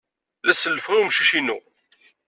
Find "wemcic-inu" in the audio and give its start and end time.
1.01-1.59